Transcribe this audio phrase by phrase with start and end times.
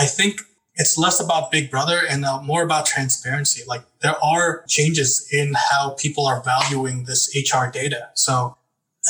[0.00, 0.40] I think
[0.76, 3.62] it's less about Big Brother and uh, more about transparency.
[3.66, 8.08] Like there are changes in how people are valuing this HR data.
[8.14, 8.56] So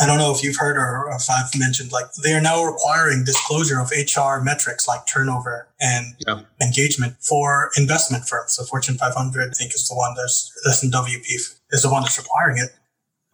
[0.03, 3.25] I don't know if you've heard or if I've mentioned, like they are now requiring
[3.25, 6.41] disclosure of HR metrics like turnover and yeah.
[6.61, 8.53] engagement for investment firms.
[8.53, 11.25] So Fortune 500, I think, is the one that's S&WP
[11.71, 12.71] is the one that's requiring it.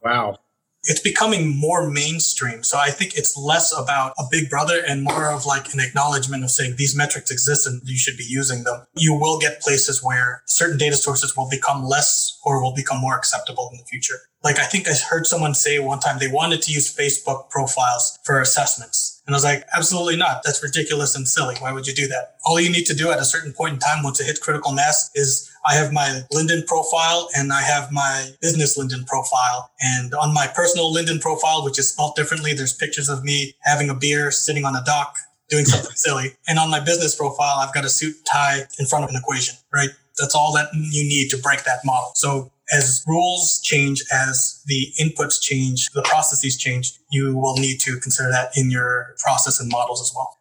[0.03, 0.39] Wow
[0.87, 2.63] it's becoming more mainstream.
[2.63, 6.45] So I think it's less about a big brother and more of like an acknowledgement
[6.45, 8.87] of saying these metrics exist and you should be using them.
[8.95, 13.17] You will get places where certain data sources will become less or will become more
[13.17, 14.21] acceptable in the future.
[14.45, 18.19] Like I think I heard someone say one time they wanted to use Facebook profiles
[18.25, 19.16] for assessments.
[19.27, 20.43] And I was like, absolutely not.
[20.45, 21.57] That's ridiculous and silly.
[21.59, 22.37] Why would you do that?
[22.45, 24.73] All you need to do at a certain point in time once it hits critical
[24.73, 29.71] mass is I have my LinkedIn profile and I have my business LinkedIn profile.
[29.81, 33.91] And on my personal LinkedIn profile, which is spelled differently, there's pictures of me having
[33.91, 35.17] a beer, sitting on a dock,
[35.49, 36.37] doing something silly.
[36.47, 39.57] And on my business profile, I've got a suit tie in front of an equation,
[39.73, 39.91] right?
[40.19, 42.13] That's all that you need to break that model.
[42.15, 47.97] So as rules change, as the inputs change, the processes change, you will need to
[48.01, 50.37] consider that in your process and models as well.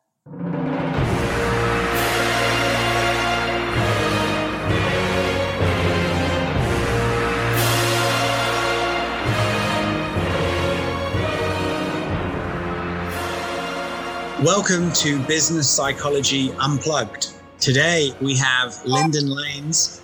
[14.43, 17.33] Welcome to Business Psychology Unplugged.
[17.59, 20.01] Today we have Lyndon Lanes,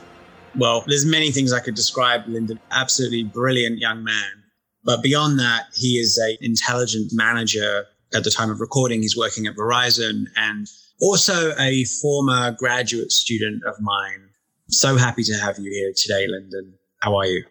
[0.55, 2.59] well, there's many things I could describe Lyndon.
[2.71, 4.43] Absolutely brilliant young man.
[4.83, 7.85] But beyond that, he is a intelligent manager.
[8.13, 10.67] At the time of recording, he's working at Verizon and
[10.99, 14.29] also a former graduate student of mine.
[14.67, 16.73] So happy to have you here today, Lyndon.
[16.99, 17.45] How are you?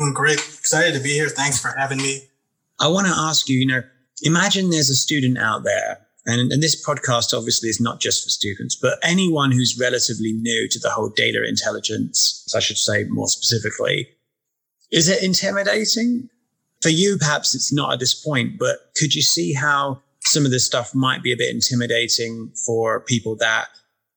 [0.00, 0.38] I'm great.
[0.38, 1.28] Excited to be here.
[1.28, 2.22] Thanks for having me.
[2.80, 3.82] I want to ask you, you know,
[4.22, 8.30] imagine there's a student out there and, and, this podcast obviously is not just for
[8.30, 13.28] students, but anyone who's relatively new to the whole data intelligence, I should say more
[13.28, 14.08] specifically.
[14.92, 16.28] Is it intimidating?
[16.82, 20.50] For you, perhaps it's not at this point, but could you see how some of
[20.50, 23.68] this stuff might be a bit intimidating for people that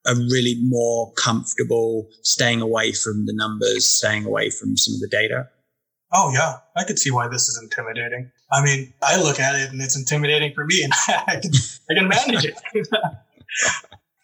[0.05, 5.07] are really more comfortable staying away from the numbers, staying away from some of the
[5.07, 5.47] data?
[6.13, 6.57] Oh, yeah.
[6.75, 8.31] I could see why this is intimidating.
[8.53, 11.51] I mean, I look at it and it's intimidating for me and I can,
[11.89, 12.59] I can manage it.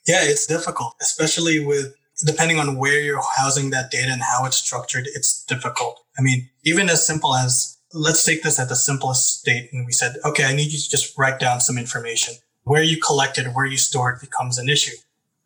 [0.08, 1.96] yeah, it's difficult, especially with
[2.26, 6.00] depending on where you're housing that data and how it's structured, it's difficult.
[6.18, 9.70] I mean, even as simple as let's take this at the simplest state.
[9.72, 12.36] And we said, okay, I need you to just write down some information.
[12.64, 14.96] Where you collect it, where you store it becomes an issue.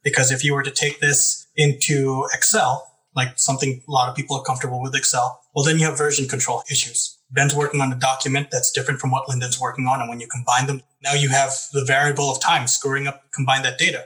[0.03, 4.35] Because if you were to take this into Excel, like something a lot of people
[4.35, 7.17] are comfortable with Excel, well, then you have version control issues.
[7.33, 9.99] Ben's working on a document that's different from what Lyndon's working on.
[9.99, 13.63] And when you combine them, now you have the variable of time screwing up, combine
[13.63, 14.05] that data.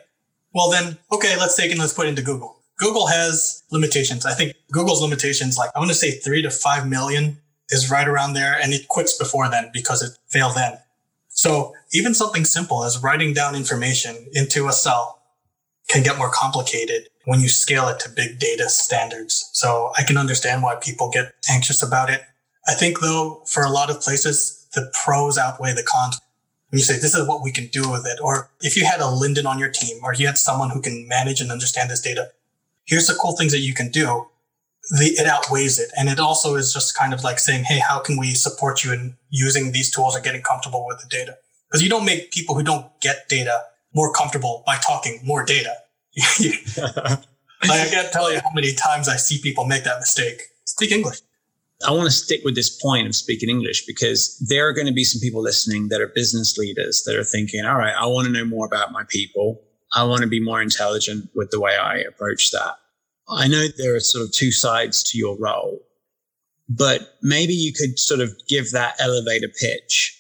[0.54, 2.62] Well, then, okay, let's take and let's put it into Google.
[2.78, 4.26] Google has limitations.
[4.26, 7.40] I think Google's limitations, like I want to say three to five million
[7.70, 10.78] is right around there and it quits before then because it failed then.
[11.30, 15.22] So even something simple as writing down information into a cell
[15.90, 19.50] can get more complicated when you scale it to big data standards.
[19.54, 22.24] So I can understand why people get anxious about it.
[22.68, 26.20] I think though, for a lot of places, the pros outweigh the cons.
[26.70, 29.00] When you say, this is what we can do with it, or if you had
[29.00, 32.02] a Lyndon on your team, or you had someone who can manage and understand this
[32.02, 32.32] data,
[32.86, 34.28] here's the cool things that you can do.
[34.92, 35.92] The, it outweighs it.
[35.98, 38.92] And it also is just kind of like saying, Hey, how can we support you
[38.92, 41.38] in using these tools or getting comfortable with the data?
[41.70, 43.64] Because you don't make people who don't get data
[43.94, 45.74] more comfortable by talking more data.
[46.78, 50.42] like, I can't tell you how many times I see people make that mistake.
[50.66, 51.22] Speak English.
[51.86, 54.94] I want to stick with this point of speaking English because there are going to
[54.94, 58.26] be some people listening that are business leaders that are thinking, all right, I want
[58.26, 59.62] to know more about my people.
[59.96, 62.76] I want to be more intelligent with the way I approach that.
[63.30, 65.80] I know there are sort of two sides to your role,
[66.68, 70.20] but maybe you could sort of give that elevator pitch.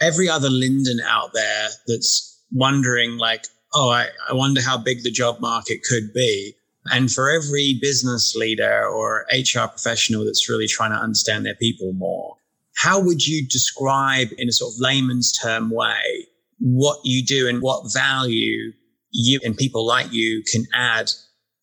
[0.00, 3.44] Every other Lyndon out there that's wondering, like,
[3.74, 6.54] oh, I, I wonder how big the job market could be.
[6.92, 11.92] And for every business leader or HR professional that's really trying to understand their people
[11.94, 12.36] more,
[12.76, 16.26] how would you describe in a sort of layman's term way
[16.58, 18.72] what you do and what value
[19.10, 21.10] you and people like you can add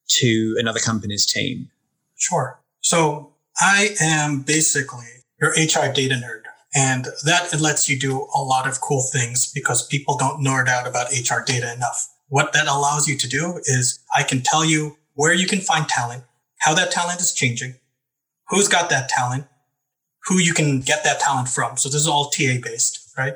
[0.08, 1.70] to another company's team?
[2.18, 2.60] Sure.
[2.82, 5.06] So I am basically
[5.40, 6.42] your HR data nerd.
[6.74, 10.88] And that lets you do a lot of cool things because people don't nerd out
[10.88, 12.08] about HR data enough.
[12.30, 15.88] What that allows you to do is I can tell you where you can find
[15.88, 16.24] talent,
[16.62, 17.76] how that talent is changing,
[18.48, 19.46] who's got that talent,
[20.26, 21.78] who you can get that talent from.
[21.78, 23.36] So this is all TA based, right?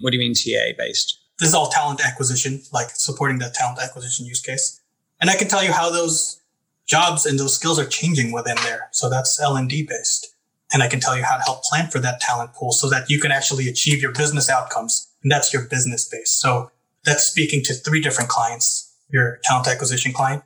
[0.00, 1.18] What do you mean TA based?
[1.38, 4.78] This is all talent acquisition, like supporting that talent acquisition use case.
[5.22, 6.38] And I can tell you how those
[6.86, 8.90] jobs and those skills are changing within there.
[8.92, 10.34] So that's L&D based.
[10.70, 13.08] And I can tell you how to help plan for that talent pool so that
[13.08, 15.08] you can actually achieve your business outcomes.
[15.22, 16.30] And that's your business base.
[16.30, 16.70] So
[17.06, 20.42] that's speaking to three different clients, your talent acquisition client,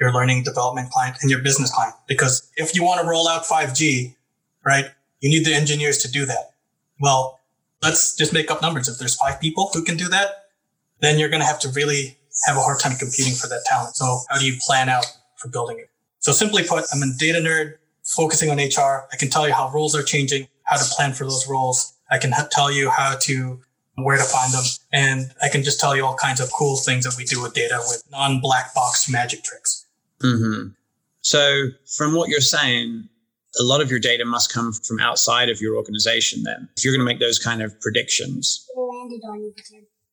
[0.00, 1.94] your learning development client, and your business client.
[2.08, 4.14] Because if you want to roll out 5G,
[4.64, 4.86] right,
[5.20, 6.54] you need the engineers to do that.
[7.00, 7.38] Well,
[7.82, 8.88] let's just make up numbers.
[8.88, 10.46] If there's five people who can do that,
[11.00, 13.96] then you're going to have to really have a hard time competing for that talent.
[13.96, 15.06] So how do you plan out
[15.36, 15.90] for building it?
[16.18, 19.06] So simply put, I'm a data nerd focusing on HR.
[19.12, 21.94] I can tell you how roles are changing, how to plan for those roles.
[22.10, 23.60] I can tell you how to
[23.96, 24.64] where to find them.
[24.92, 27.54] And I can just tell you all kinds of cool things that we do with
[27.54, 29.86] data with non-black box magic tricks.
[30.22, 30.68] Mm-hmm.
[31.22, 33.08] So from what you're saying,
[33.58, 36.94] a lot of your data must come from outside of your organization then if you're
[36.94, 38.64] going to make those kind of predictions.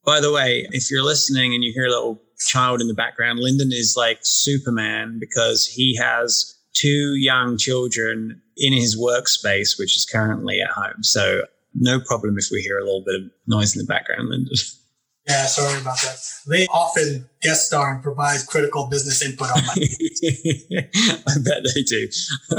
[0.04, 3.39] By the way if you're listening and you hear a little child in the background
[3.39, 10.06] lyndon is like superman because he has two young children in his workspace which is
[10.06, 11.03] currently at home.
[11.03, 11.44] So
[11.75, 14.53] no problem if we hear a little bit of noise in the background lyndon
[15.27, 19.75] yeah sorry about that they often guest star and provide critical business input on my
[21.27, 22.07] i bet they do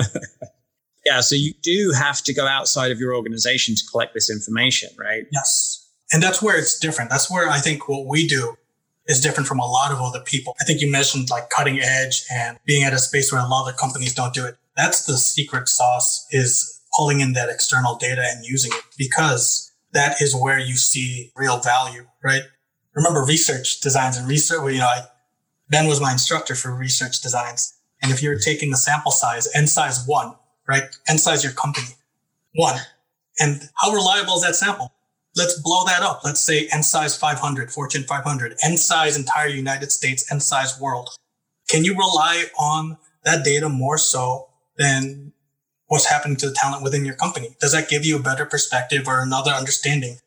[1.09, 4.91] Yeah, so you do have to go outside of your organization to collect this information,
[4.99, 5.25] right?
[5.32, 5.88] Yes.
[6.12, 7.09] And that's where it's different.
[7.09, 8.56] That's where I think what we do
[9.06, 10.55] is different from a lot of other people.
[10.61, 13.70] I think you mentioned like cutting edge and being at a space where a lot
[13.70, 14.59] of companies don't do it.
[14.76, 20.20] That's the secret sauce is pulling in that external data and using it because that
[20.20, 22.43] is where you see real value, right?
[22.99, 25.03] Remember research designs and research, you know, I,
[25.71, 27.75] Ben was my instructor for research designs.
[28.03, 30.35] And if you're taking a sample size, n size one,
[30.67, 30.83] right?
[31.09, 31.87] N size your company.
[32.55, 32.81] One.
[33.39, 34.93] And how reliable is that sample?
[35.37, 36.23] Let's blow that up.
[36.25, 41.11] Let's say N size 500, Fortune 500, N size entire United States, N size world.
[41.69, 45.33] Can you rely on that data more so than
[45.87, 47.55] what's happening to the talent within your company?
[47.61, 50.19] Does that give you a better perspective or another understanding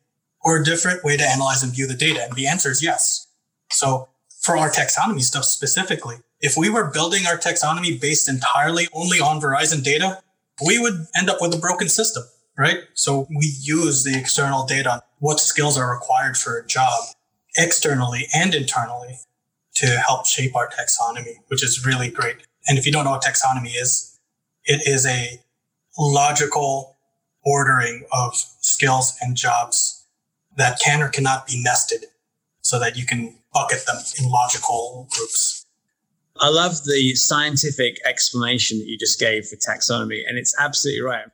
[0.44, 2.22] or a different way to analyze and view the data?
[2.22, 3.26] And the answer is yes.
[3.70, 4.08] So
[4.40, 9.40] for our taxonomy stuff specifically, if we were building our taxonomy based entirely only on
[9.40, 10.22] Verizon data,
[10.66, 12.24] we would end up with a broken system,
[12.58, 12.80] right?
[12.94, 17.00] So we use the external data, what skills are required for a job
[17.56, 19.18] externally and internally
[19.74, 22.36] to help shape our taxonomy, which is really great.
[22.66, 24.18] And if you don't know what taxonomy is,
[24.64, 25.40] it is a
[25.98, 26.96] logical
[27.44, 30.01] ordering of skills and jobs
[30.56, 32.04] that can or cannot be nested
[32.60, 35.66] so that you can bucket them in logical groups.
[36.40, 41.26] I love the scientific explanation that you just gave for taxonomy, and it's absolutely right.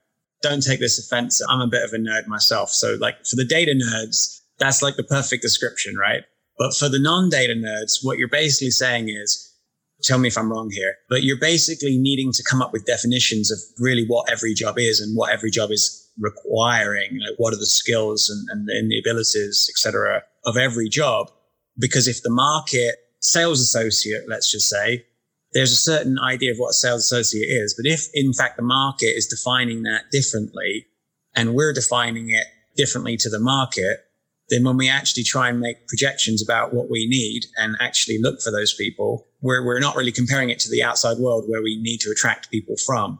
[0.42, 1.40] Don't take this offense.
[1.48, 2.70] I'm a bit of a nerd myself.
[2.70, 6.24] So, like, for the data nerds, that's like the perfect description, right?
[6.58, 9.54] But for the non data nerds, what you're basically saying is,
[10.02, 13.50] tell me if I'm wrong here, but you're basically needing to come up with definitions
[13.50, 17.18] of really what every job is and what every job is requiring.
[17.20, 21.30] Like what are the skills and, and, and the abilities, etc., of every job?
[21.78, 25.04] Because if the market sales associate, let's just say,
[25.52, 27.74] there's a certain idea of what a sales associate is.
[27.74, 30.86] But if in fact the market is defining that differently
[31.34, 34.04] and we're defining it differently to the market,
[34.50, 38.40] then when we actually try and make projections about what we need and actually look
[38.40, 41.80] for those people, we're, we're not really comparing it to the outside world where we
[41.80, 43.18] need to attract people from.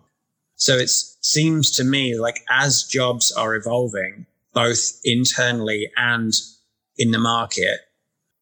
[0.58, 6.32] So it seems to me like as jobs are evolving, both internally and
[6.96, 7.78] in the market,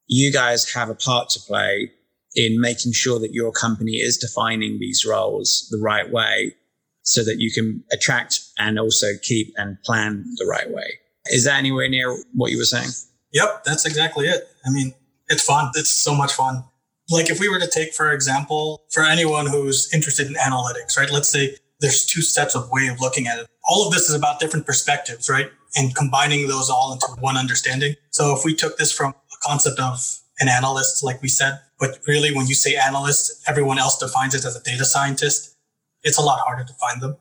[0.06, 1.90] you guys have a part to play
[2.34, 6.54] in making sure that your company is defining these roles the right way
[7.02, 10.98] so that you can attract and also keep and plan the right way.
[11.26, 12.90] Is that anywhere near what you were saying?
[13.32, 14.48] Yep, that's exactly it.
[14.64, 14.94] I mean,
[15.28, 15.70] it's fun.
[15.74, 16.64] It's so much fun.
[17.10, 21.10] Like if we were to take, for example, for anyone who's interested in analytics, right?
[21.10, 23.46] Let's say there's two sets of way of looking at it.
[23.68, 25.50] All of this is about different perspectives, right?
[25.76, 27.94] And combining those all into one understanding.
[28.10, 31.60] So if we took this from a concept of an analyst, like we said.
[31.78, 35.56] But really, when you say analyst, everyone else defines it as a data scientist.
[36.02, 37.16] It's a lot harder to find them.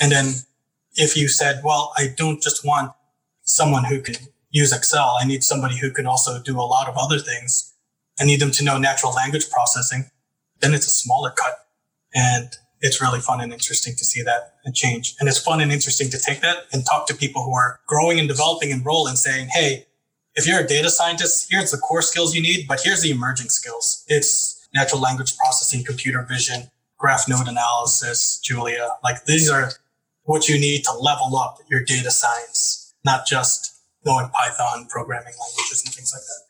[0.00, 0.34] And then
[0.94, 2.92] if you said, well, I don't just want
[3.42, 4.16] someone who can
[4.50, 5.16] use Excel.
[5.20, 7.74] I need somebody who can also do a lot of other things.
[8.18, 10.10] I need them to know natural language processing.
[10.60, 11.66] Then it's a smaller cut.
[12.14, 12.50] And
[12.80, 15.14] it's really fun and interesting to see that and change.
[15.20, 18.18] And it's fun and interesting to take that and talk to people who are growing
[18.18, 19.86] and developing and role and saying, Hey,
[20.34, 23.48] if you're a data scientist, here's the core skills you need, but here's the emerging
[23.48, 24.04] skills.
[24.08, 28.90] It's natural language processing, computer vision, graph node analysis, Julia.
[29.02, 29.72] Like these are
[30.22, 35.82] what you need to level up your data science, not just knowing Python, programming languages,
[35.84, 36.49] and things like that.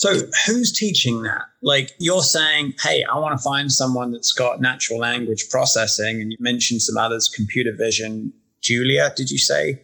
[0.00, 0.14] So
[0.46, 1.42] who's teaching that?
[1.60, 6.32] Like you're saying, hey, I want to find someone that's got natural language processing, and
[6.32, 8.32] you mentioned some others, computer vision.
[8.62, 9.82] Julia, did you say?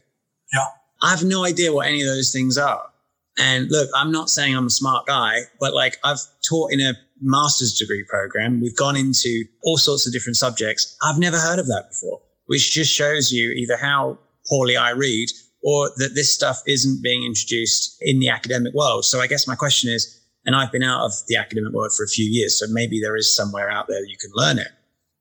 [0.54, 0.64] Yeah.
[1.02, 2.86] I have no idea what any of those things are.
[3.36, 6.94] And look, I'm not saying I'm a smart guy, but like I've taught in a
[7.20, 8.62] master's degree program.
[8.62, 10.96] We've gone into all sorts of different subjects.
[11.02, 14.16] I've never heard of that before, which just shows you either how
[14.48, 15.28] poorly I read
[15.66, 19.04] or that this stuff isn't being introduced in the academic world.
[19.04, 22.04] So I guess my question is, and I've been out of the academic world for
[22.04, 24.68] a few years, so maybe there is somewhere out there you can learn it.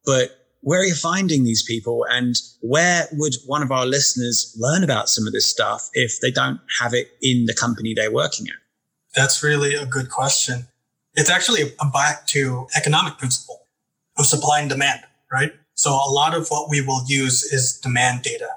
[0.05, 4.83] But where are you finding these people and where would one of our listeners learn
[4.83, 8.45] about some of this stuff if they don't have it in the company they're working
[8.47, 8.53] at?
[9.15, 10.67] That's really a good question.
[11.15, 13.61] It's actually a back to economic principle
[14.15, 14.99] of supply and demand,
[15.31, 15.53] right?
[15.73, 18.49] So a lot of what we will use is demand data.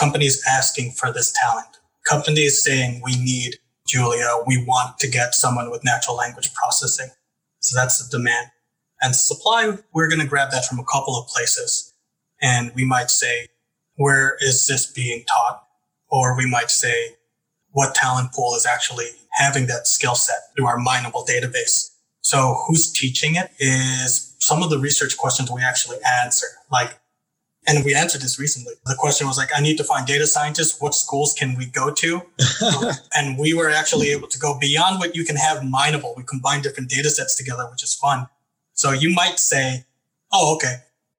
[0.00, 1.68] Companies asking for this talent.
[2.06, 7.10] Companies saying we need Julia, we want to get someone with natural language processing.
[7.58, 8.46] So that's the demand.
[9.02, 11.92] And supply, we're going to grab that from a couple of places.
[12.40, 13.48] And we might say,
[13.96, 15.64] where is this being taught?
[16.08, 17.16] Or we might say,
[17.72, 21.90] what talent pool is actually having that skill set through our mineable database.
[22.22, 26.46] So who's teaching it is some of the research questions we actually answer.
[26.72, 26.99] Like,
[27.66, 28.74] and we answered this recently.
[28.86, 30.80] The question was like, I need to find data scientists.
[30.80, 32.22] What schools can we go to?
[33.14, 36.14] and we were actually able to go beyond what you can have mineable.
[36.16, 38.26] We combine different data sets together, which is fun.
[38.72, 39.84] So you might say,
[40.32, 40.76] oh, okay,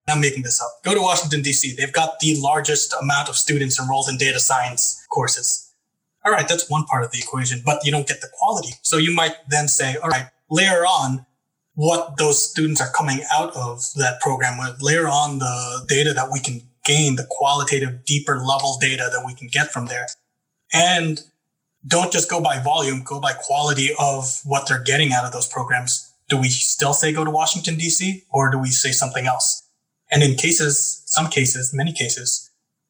[0.09, 0.83] I'm making this up.
[0.83, 1.75] Go to Washington, D.C.
[1.75, 5.71] They've got the largest amount of students enrolled in data science courses.
[6.25, 8.73] All right, that's one part of the equation, but you don't get the quality.
[8.81, 11.25] So you might then say, all right, layer on
[11.73, 16.29] what those students are coming out of that program with, layer on the data that
[16.31, 20.07] we can gain, the qualitative, deeper level data that we can get from there.
[20.73, 21.21] And
[21.87, 25.47] don't just go by volume, go by quality of what they're getting out of those
[25.47, 29.67] programs do we still say go to Washington, DC, or do we say something else?
[30.09, 32.49] And in cases, some cases, many cases,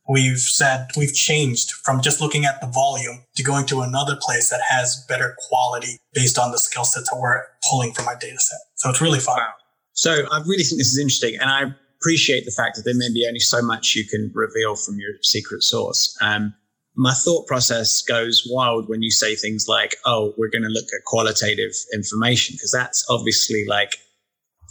[0.09, 4.49] we've said we've changed from just looking at the volume to going to another place
[4.49, 8.39] that has better quality based on the skill sets that we're pulling from our data
[8.39, 8.59] set.
[8.75, 9.37] So it's really fun.
[9.37, 9.53] Wow.
[9.93, 11.37] So I really think this is interesting.
[11.39, 14.75] And I appreciate the fact that there may be only so much you can reveal
[14.75, 16.17] from your secret source.
[16.21, 16.53] Um,
[16.95, 20.87] my thought process goes wild when you say things like, oh, we're going to look
[20.93, 23.95] at qualitative information, because that's obviously like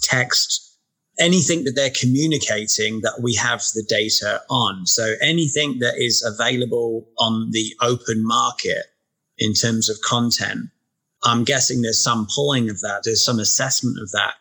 [0.02, 0.69] text,
[1.20, 4.86] anything that they're communicating that we have the data on.
[4.86, 8.86] So anything that is available on the open market
[9.38, 10.70] in terms of content,
[11.22, 14.34] I'm guessing there's some pulling of that, there's some assessment of that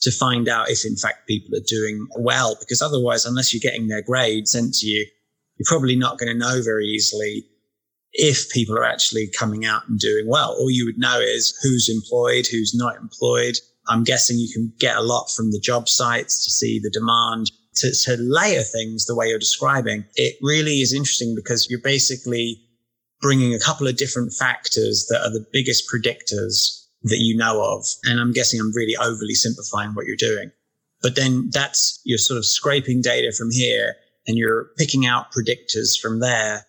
[0.00, 3.88] to find out if in fact people are doing well, because otherwise, unless you're getting
[3.88, 5.06] their grade sent to you,
[5.56, 7.44] you're probably not going to know very easily
[8.12, 10.50] if people are actually coming out and doing well.
[10.58, 13.56] All you would know is who's employed, who's not employed.
[13.88, 17.50] I'm guessing you can get a lot from the job sites to see the demand
[17.76, 20.04] to, to layer things the way you're describing.
[20.14, 22.60] It really is interesting because you're basically
[23.20, 27.86] bringing a couple of different factors that are the biggest predictors that you know of.
[28.04, 30.50] And I'm guessing I'm really overly simplifying what you're doing.
[31.02, 33.94] But then that's you're sort of scraping data from here
[34.26, 36.64] and you're picking out predictors from there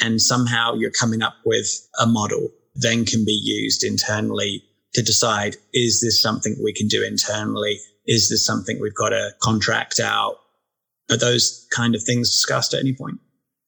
[0.00, 4.62] and somehow you're coming up with a model then can be used internally
[4.94, 9.30] to decide is this something we can do internally is this something we've got to
[9.42, 10.36] contract out
[11.10, 13.18] are those kind of things discussed at any point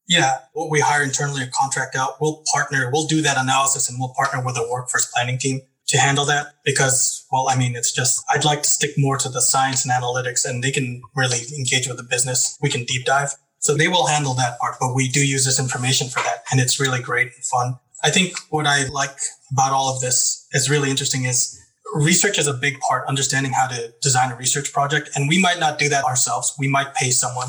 [0.09, 3.99] yeah what we hire internally or contract out we'll partner we'll do that analysis and
[3.99, 5.61] we'll partner with a workforce planning team
[5.91, 9.29] to handle that because, well, I mean, it's just, I'd like to stick more to
[9.29, 12.57] the science and analytics and they can really engage with the business.
[12.62, 13.35] We can deep dive.
[13.59, 16.45] So they will handle that part, but we do use this information for that.
[16.50, 17.79] And it's really great and fun.
[18.05, 19.19] I think what I like
[19.52, 21.59] about all of this is really interesting is
[21.95, 25.11] research is a big part, understanding how to design a research project.
[25.14, 26.54] And we might not do that ourselves.
[26.59, 27.49] We might pay someone.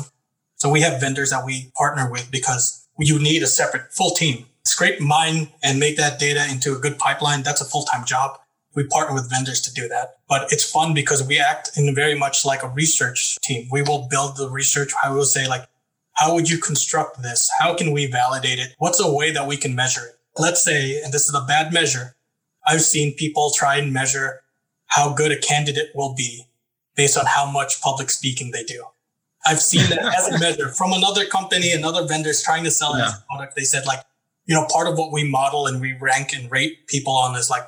[0.56, 4.46] So we have vendors that we partner with because you need a separate full team
[4.64, 8.38] scrape mine and make that data into a good pipeline, that's a full-time job.
[8.74, 10.16] We partner with vendors to do that.
[10.28, 13.68] But it's fun because we act in very much like a research team.
[13.70, 14.92] We will build the research.
[15.04, 15.68] I will say like,
[16.14, 17.50] how would you construct this?
[17.58, 18.74] How can we validate it?
[18.78, 20.18] What's a way that we can measure it?
[20.38, 22.16] Let's say, and this is a bad measure.
[22.66, 24.42] I've seen people try and measure
[24.86, 26.46] how good a candidate will be
[26.96, 28.84] based on how much public speaking they do.
[29.44, 32.96] I've seen that as a measure from another company and other vendors trying to sell
[32.96, 33.08] yeah.
[33.08, 33.56] a product.
[33.56, 34.00] They said like,
[34.46, 37.50] you know, part of what we model and we rank and rate people on is
[37.50, 37.64] like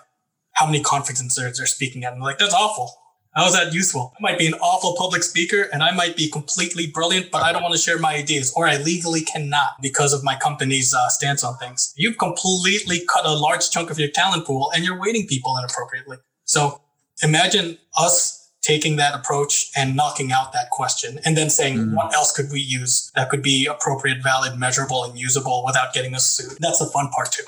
[0.53, 2.13] how many conferences they're, they're speaking at.
[2.13, 2.93] And like, that's awful.
[3.35, 4.13] How is that useful?
[4.17, 7.53] I might be an awful public speaker and I might be completely brilliant, but I
[7.53, 11.09] don't want to share my ideas or I legally cannot because of my company's uh,
[11.09, 11.93] stance on things.
[11.97, 16.19] You've completely cut a large chunk of your talent pool and you're weighting people inappropriately.
[16.45, 16.81] So
[17.25, 21.95] imagine us taking that approach and knocking out that question and then saying, mm.
[21.95, 26.15] what else could we use that could be appropriate, valid, measurable, and usable without getting
[26.15, 26.57] us sued?
[26.61, 27.45] That's the fun part too.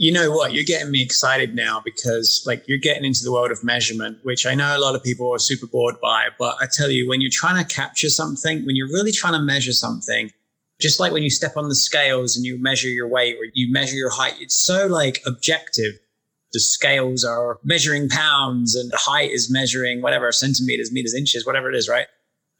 [0.00, 0.54] You know what?
[0.54, 4.46] You're getting me excited now because like you're getting into the world of measurement, which
[4.46, 6.28] I know a lot of people are super bored by.
[6.38, 9.40] But I tell you, when you're trying to capture something, when you're really trying to
[9.40, 10.30] measure something,
[10.80, 13.70] just like when you step on the scales and you measure your weight or you
[13.70, 15.92] measure your height, it's so like objective
[16.54, 21.68] the scales are measuring pounds and the height is measuring whatever centimeters, meters, inches, whatever
[21.68, 22.06] it is, right?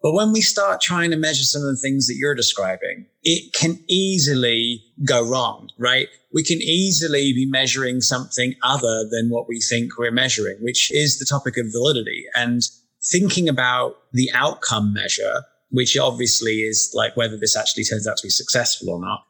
[0.02, 3.54] But when we start trying to measure some of the things that you're describing, it
[3.54, 6.09] can easily go wrong, right?
[6.32, 11.18] We can easily be measuring something other than what we think we're measuring, which is
[11.18, 12.62] the topic of validity and
[13.02, 18.26] thinking about the outcome measure, which obviously is like whether this actually turns out to
[18.26, 19.25] be successful or not.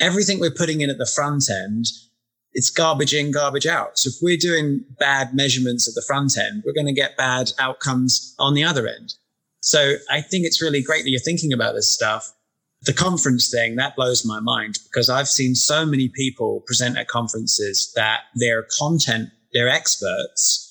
[0.00, 1.86] Everything we're putting in at the front end
[2.56, 3.98] it's garbage in, garbage out.
[3.98, 7.52] So if we're doing bad measurements at the front end, we're going to get bad
[7.58, 9.12] outcomes on the other end.
[9.60, 12.32] So I think it's really great that you're thinking about this stuff.
[12.82, 17.08] The conference thing, that blows my mind because I've seen so many people present at
[17.08, 20.62] conferences that they're content, they're experts,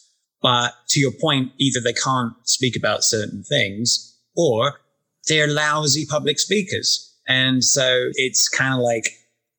[0.42, 4.80] but to your point, either they can't speak about certain things or
[5.28, 7.18] they're lousy public speakers.
[7.28, 9.10] And so it's kind of like,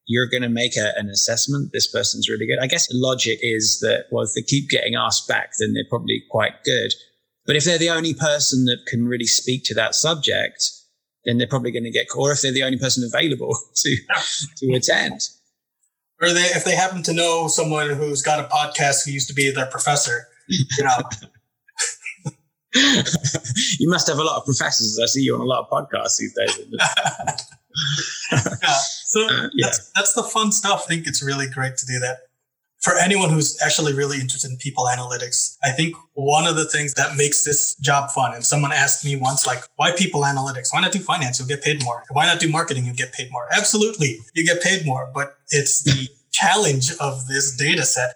[0.07, 1.73] you're going to make a, an assessment.
[1.73, 2.61] This person's really good.
[2.61, 5.83] I guess the logic is that, well, if they keep getting asked back, then they're
[5.88, 6.95] probably quite good.
[7.45, 10.71] But if they're the only person that can really speak to that subject,
[11.26, 13.97] then they're probably going to get, or if they're the only person available to,
[14.56, 15.21] to attend.
[16.23, 19.35] Or they, if they happen to know someone who's got a podcast who used to
[19.35, 20.97] be their professor, you know.
[23.78, 24.99] you must have a lot of professors.
[25.02, 26.59] I see you on a lot of podcasts these days.
[28.33, 28.78] yeah.
[29.04, 29.66] So uh, yeah.
[29.66, 30.85] that's that's the fun stuff.
[30.87, 32.18] I think it's really great to do that.
[32.80, 36.95] For anyone who's actually really interested in people analytics, I think one of the things
[36.95, 40.73] that makes this job fun, and someone asked me once, like, why people analytics?
[40.73, 41.38] Why not do finance?
[41.38, 42.04] You'll get paid more.
[42.10, 42.84] Why not do marketing?
[42.84, 43.49] You'll get paid more.
[43.56, 48.15] Absolutely, you get paid more, but it's the challenge of this data set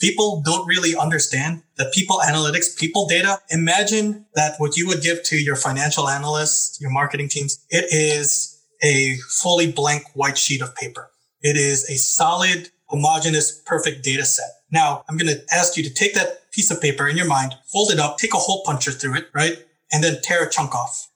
[0.00, 3.38] people don't really understand that people analytics, people data.
[3.50, 8.58] Imagine that what you would give to your financial analysts, your marketing teams, it is
[8.82, 11.10] a fully blank white sheet of paper.
[11.42, 14.50] It is a solid, homogeneous, perfect data set.
[14.70, 17.54] Now, I'm going to ask you to take that piece of paper in your mind,
[17.72, 19.64] fold it up, take a hole puncher through it, right?
[19.92, 21.08] And then tear a chunk off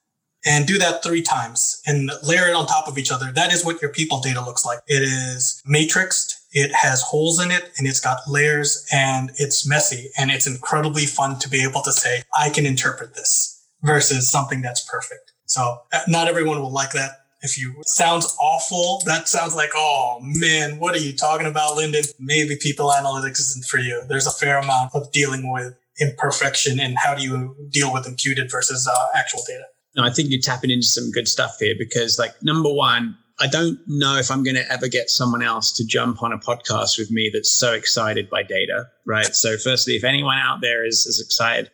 [0.45, 3.33] and do that three times and layer it on top of each other.
[3.33, 4.79] That is what your people data looks like.
[4.87, 6.35] It is matrixed.
[6.53, 11.07] It has holes in it and it's got layers and it's messy and it's incredibly
[11.07, 15.33] fun to be able to say, I can interpret this versus something that's perfect.
[15.47, 20.19] So uh, not everyone will like that if you sounds awful, that sounds like, oh
[20.23, 22.03] man, what are you talking about, Lyndon?
[22.19, 24.03] Maybe people analytics isn't for you.
[24.09, 28.51] There's a fair amount of dealing with imperfection and how do you deal with imputed
[28.51, 29.65] versus uh, actual data.
[29.97, 33.47] No, I think you're tapping into some good stuff here because, like, number one, I
[33.47, 36.99] don't know if I'm going to ever get someone else to jump on a podcast
[36.99, 39.35] with me that's so excited by data, right?
[39.37, 41.71] So, firstly, if anyone out there is as excited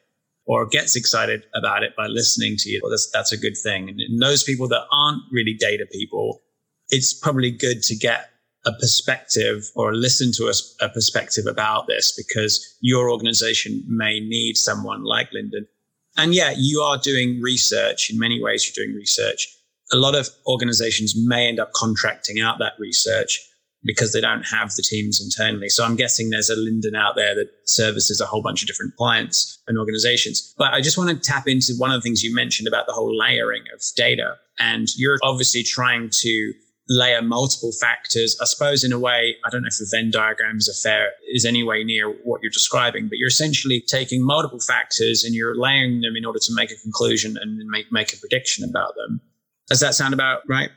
[0.51, 3.89] or gets excited about it by listening to you, well, that's, that's a good thing.
[3.89, 6.43] And those people that aren't really data people,
[6.89, 8.31] it's probably good to get
[8.67, 14.57] a perspective or listen to a, a perspective about this because your organization may need
[14.57, 15.69] someone like Lyndon.
[16.17, 18.67] And yeah, you are doing research in many ways.
[18.67, 19.47] You're doing research.
[19.93, 23.39] A lot of organizations may end up contracting out that research
[23.85, 25.69] because they don't have the teams internally.
[25.69, 28.95] So I'm guessing there's a Lyndon out there that services a whole bunch of different
[28.97, 30.55] clients and organizations.
[30.59, 32.93] But I just want to tap into one of the things you mentioned about the
[32.93, 34.37] whole layering of data.
[34.59, 36.53] And you're obviously trying to
[36.89, 38.37] layer multiple factors.
[38.43, 41.13] I suppose in a way, I don't know if the Venn diagram is a fair,
[41.33, 45.57] is any way near what you're describing, but you're essentially taking multiple factors and you're
[45.57, 49.21] layering them in order to make a conclusion and make, make a prediction about them.
[49.69, 50.71] Does that sound about right?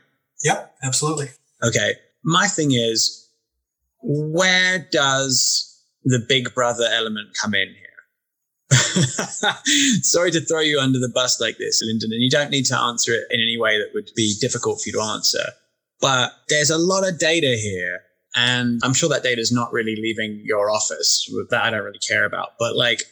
[0.44, 1.28] Yep, absolutely.
[1.62, 3.28] Okay my thing is,
[4.02, 5.70] where does
[6.04, 7.84] the big brother element come in here?
[10.02, 12.78] Sorry to throw you under the bus like this, Lyndon, and you don't need to
[12.78, 15.44] answer it in any way that would be difficult for you to answer.
[16.00, 18.00] But there's a lot of data here.
[18.36, 21.30] And I'm sure that data is not really leaving your office.
[21.50, 22.54] That I don't really care about.
[22.58, 23.02] But like,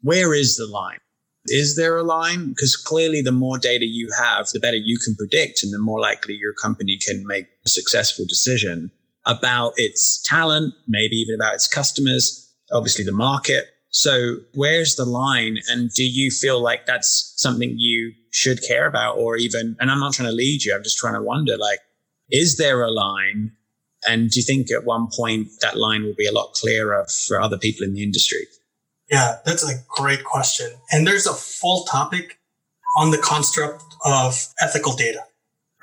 [0.00, 0.98] where is the line?
[1.46, 2.50] Is there a line?
[2.50, 6.00] Because clearly, the more data you have, the better you can predict, and the more
[6.00, 8.90] likely your company can make a successful decision
[9.26, 13.66] about its talent, maybe even about its customers, obviously the market.
[13.90, 15.58] So where's the line?
[15.68, 20.00] And do you feel like that's something you should care about or even, and I'm
[20.00, 20.74] not trying to lead you.
[20.74, 21.80] I'm just trying to wonder, like,
[22.30, 23.52] is there a line?
[24.08, 27.40] And do you think at one point that line will be a lot clearer for
[27.40, 28.46] other people in the industry?
[29.10, 30.70] Yeah, that's a great question.
[30.92, 32.38] And there's a full topic
[32.96, 35.24] on the construct of ethical data,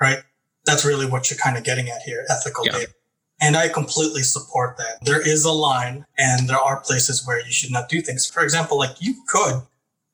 [0.00, 0.18] right?
[0.64, 2.72] That's really what you're kind of getting at here, ethical yeah.
[2.72, 2.92] data.
[3.40, 5.04] And I completely support that.
[5.04, 8.26] There is a line and there are places where you should not do things.
[8.26, 9.62] For example, like you could,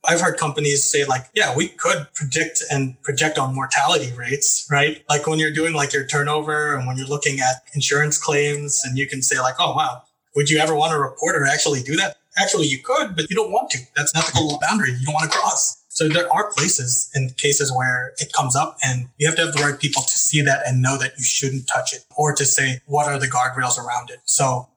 [0.06, 5.02] I've heard companies say like, yeah, we could predict and project on mortality rates, right?
[5.08, 8.98] Like when you're doing like your turnover and when you're looking at insurance claims and
[8.98, 10.02] you can say like, oh, wow,
[10.36, 12.16] would you ever want to report or actually do that?
[12.36, 13.78] Actually, you could, but you don't want to.
[13.96, 15.84] That's an ethical boundary you don't want to cross.
[15.88, 19.54] So there are places and cases where it comes up and you have to have
[19.54, 22.44] the right people to see that and know that you shouldn't touch it or to
[22.44, 24.18] say, what are the guardrails around it?
[24.24, 24.68] So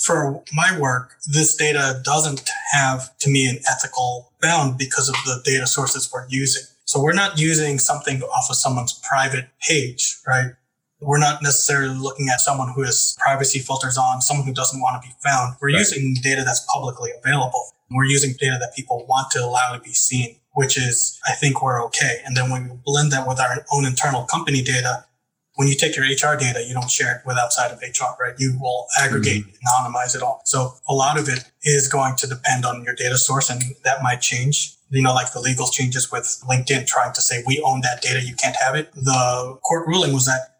[0.00, 5.42] for my work, this data doesn't have to me an ethical bound because of the
[5.44, 6.62] data sources we're using.
[6.84, 10.52] So we're not using something off of someone's private page, right?
[11.00, 15.02] We're not necessarily looking at someone who has privacy filters on, someone who doesn't want
[15.02, 15.56] to be found.
[15.60, 15.78] We're right.
[15.78, 17.72] using data that's publicly available.
[17.90, 21.62] We're using data that people want to allow to be seen which is, I think
[21.62, 22.20] we're okay.
[22.24, 25.04] And then when we blend that with our own internal company data,
[25.56, 28.34] when you take your HR data, you don't share it with outside of HR, right?
[28.38, 29.86] You will aggregate, mm-hmm.
[29.86, 30.42] anonymize it all.
[30.44, 34.02] So a lot of it is going to depend on your data source and that
[34.02, 34.76] might change.
[34.90, 38.24] You know, like the legal changes with LinkedIn trying to say we own that data,
[38.24, 38.92] you can't have it.
[38.92, 40.59] The court ruling was that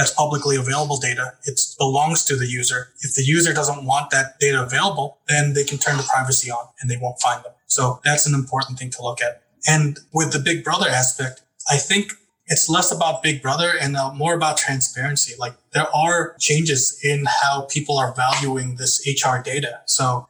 [0.00, 1.34] that's publicly available data.
[1.44, 2.88] It belongs to the user.
[3.02, 6.64] If the user doesn't want that data available, then they can turn the privacy on
[6.80, 7.52] and they won't find them.
[7.66, 9.42] So that's an important thing to look at.
[9.68, 12.14] And with the Big Brother aspect, I think
[12.46, 15.34] it's less about Big Brother and uh, more about transparency.
[15.38, 19.80] Like there are changes in how people are valuing this HR data.
[19.84, 20.29] So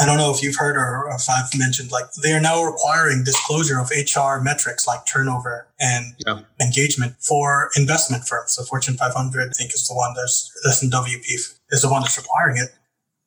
[0.00, 3.24] I don't know if you've heard or if I've mentioned, like they are now requiring
[3.24, 6.40] disclosure of HR metrics like turnover and yeah.
[6.60, 8.52] engagement for investment firms.
[8.52, 11.24] So Fortune 500, I think, is the one that's, that's in WP
[11.70, 12.74] is the one that's requiring it.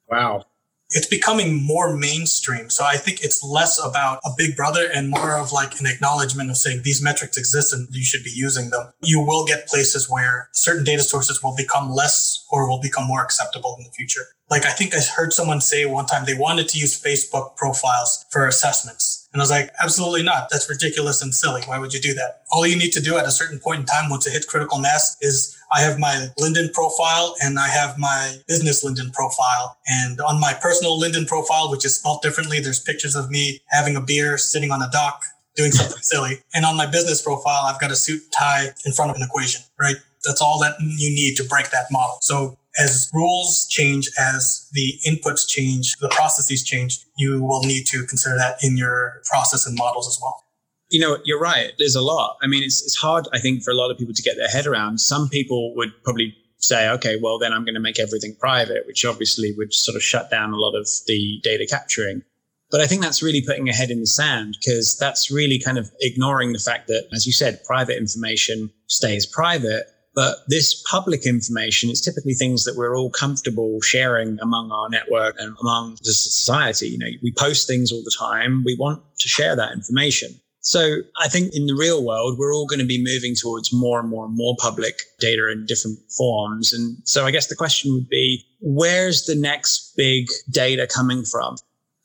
[0.07, 0.45] Wow
[0.91, 2.69] it's becoming more mainstream.
[2.69, 6.49] So I think it's less about a big brother and more of like an acknowledgement
[6.49, 8.91] of saying these metrics exist and you should be using them.
[9.01, 13.21] You will get places where certain data sources will become less or will become more
[13.21, 14.27] acceptable in the future.
[14.49, 18.25] Like I think I heard someone say one time they wanted to use Facebook profiles
[18.29, 19.29] for assessments.
[19.31, 20.49] And I was like, absolutely not.
[20.51, 21.61] That's ridiculous and silly.
[21.65, 22.41] Why would you do that?
[22.51, 24.77] All you need to do at a certain point in time once it hits critical
[24.77, 29.77] mass is I have my LinkedIn profile and I have my business LinkedIn profile.
[29.87, 33.95] And on my personal LinkedIn profile, which is spelled differently, there's pictures of me having
[33.95, 35.23] a beer, sitting on a dock,
[35.55, 36.39] doing something silly.
[36.53, 39.61] And on my business profile, I've got a suit tie in front of an equation,
[39.79, 39.95] right?
[40.25, 42.17] That's all that you need to break that model.
[42.21, 48.05] So as rules change, as the inputs change, the processes change, you will need to
[48.05, 50.43] consider that in your process and models as well.
[50.91, 51.71] You know, you're right.
[51.79, 52.37] There's a lot.
[52.41, 54.49] I mean, it's, it's hard, I think, for a lot of people to get their
[54.49, 54.99] head around.
[54.99, 59.03] Some people would probably say, okay, well, then I'm going to make everything private, which
[59.05, 62.23] obviously would sort of shut down a lot of the data capturing.
[62.69, 65.77] But I think that's really putting a head in the sand because that's really kind
[65.77, 69.85] of ignoring the fact that, as you said, private information stays private.
[70.13, 75.35] But this public information is typically things that we're all comfortable sharing among our network
[75.39, 76.89] and among the society.
[76.89, 78.63] You know, we post things all the time.
[78.65, 80.31] We want to share that information.
[80.61, 83.99] So I think in the real world, we're all going to be moving towards more
[83.99, 86.71] and more and more public data in different forms.
[86.71, 91.57] And so I guess the question would be, where's the next big data coming from,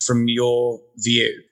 [0.05, 1.42] from your view?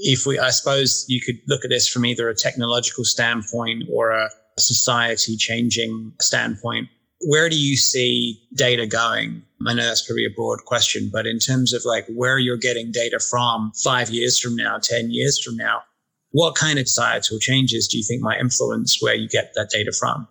[0.00, 4.10] If we, I suppose you could look at this from either a technological standpoint or
[4.10, 6.88] a society changing standpoint.
[7.26, 9.42] Where do you see data going?
[9.66, 12.92] I know that's probably a broad question, but in terms of like where you're getting
[12.92, 15.82] data from five years from now, 10 years from now,
[16.30, 19.92] what kind of societal changes do you think might influence where you get that data
[19.92, 20.28] from?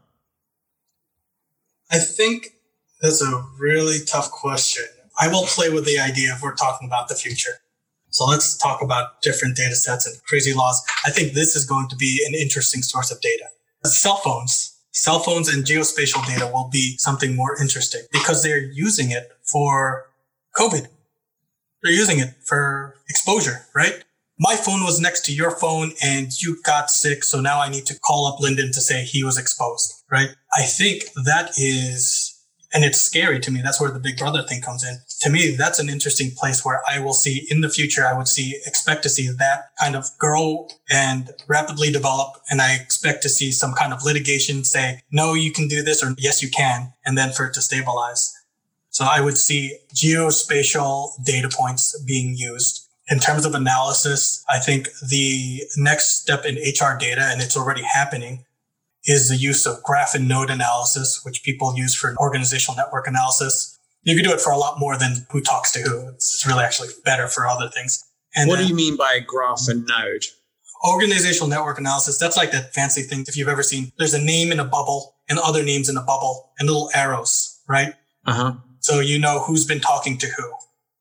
[1.92, 2.50] I think
[3.02, 4.86] that's a really tough question.
[5.20, 7.60] I will play with the idea if we're talking about the future.
[8.10, 10.82] So let's talk about different data sets and crazy laws.
[11.06, 13.46] I think this is going to be an interesting source of data.
[13.86, 19.12] Cell phones, cell phones and geospatial data will be something more interesting because they're using
[19.12, 20.08] it for
[20.56, 20.88] COVID.
[21.84, 24.04] They're using it for exposure, right?
[24.40, 27.24] My phone was next to your phone and you got sick.
[27.24, 30.30] So now I need to call up Lyndon to say he was exposed, right?
[30.56, 32.34] I think that is,
[32.74, 33.62] and it's scary to me.
[33.64, 35.00] That's where the big brother thing comes in.
[35.22, 38.28] To me, that's an interesting place where I will see in the future, I would
[38.28, 42.36] see, expect to see that kind of grow and rapidly develop.
[42.52, 46.04] And I expect to see some kind of litigation say, no, you can do this
[46.04, 46.94] or yes, you can.
[47.06, 48.34] And then for it to stabilize.
[48.90, 54.90] So I would see geospatial data points being used In terms of analysis, I think
[55.10, 58.44] the next step in HR data, and it's already happening,
[59.06, 63.80] is the use of graph and node analysis, which people use for organizational network analysis.
[64.04, 66.10] You can do it for a lot more than who talks to who.
[66.10, 68.04] It's really actually better for other things.
[68.36, 70.24] And what do you mean by graph and node?
[70.88, 73.24] Organizational network analysis, that's like that fancy thing.
[73.28, 76.04] If you've ever seen, there's a name in a bubble and other names in a
[76.04, 77.94] bubble and little arrows, right?
[78.26, 78.54] Uh huh.
[78.82, 80.52] So you know who's been talking to who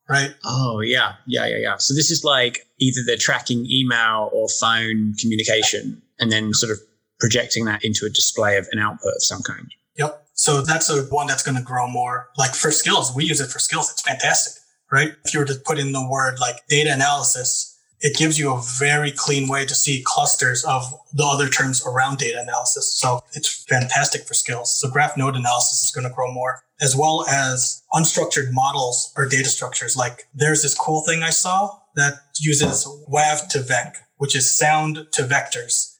[0.09, 0.33] right?
[0.43, 1.13] Oh, yeah.
[1.25, 1.77] Yeah, yeah, yeah.
[1.77, 6.79] So this is like either they're tracking email or phone communication and then sort of
[7.19, 9.71] projecting that into a display of an output of some kind.
[9.97, 10.27] Yep.
[10.33, 12.27] So that's a one that's going to grow more.
[12.37, 13.89] Like for skills, we use it for skills.
[13.91, 15.13] It's fantastic, right?
[15.25, 17.66] If you were to put in the word like data analysis,
[17.99, 22.19] it gives you a very clean way to see clusters of the other terms around
[22.19, 22.93] data analysis.
[22.97, 24.79] So it's fantastic for skills.
[24.79, 29.27] So graph node analysis is going to grow more as well as unstructured models or
[29.27, 29.97] data structures.
[29.97, 35.97] Like there's this cool thing I saw that uses wav2vec, which is sound to vectors.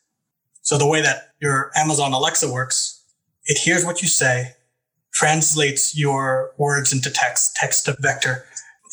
[0.62, 3.04] So the way that your Amazon Alexa works,
[3.46, 4.54] it hears what you say,
[5.14, 8.46] translates your words into text, text to vector,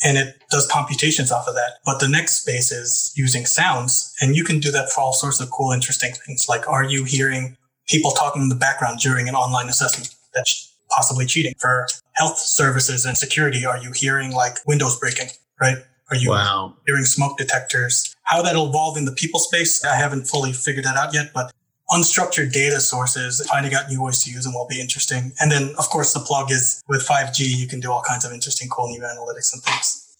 [0.03, 1.79] and it does computations off of that.
[1.85, 5.39] But the next space is using sounds, and you can do that for all sorts
[5.39, 6.47] of cool, interesting things.
[6.49, 10.13] Like, are you hearing people talking in the background during an online assessment?
[10.33, 11.53] That's possibly cheating.
[11.59, 15.29] For health services and security, are you hearing like windows breaking,
[15.59, 15.77] right?
[16.11, 16.75] Are you wow.
[16.85, 18.15] hearing smoke detectors?
[18.23, 21.51] How that'll evolve in the people space, I haven't fully figured that out yet, but
[21.91, 25.31] unstructured data sources, finding out new ways to use them will be interesting.
[25.39, 28.31] And then, of course, the plug is with 5G, you can do all kinds of
[28.31, 30.17] interesting, cool new analytics and things.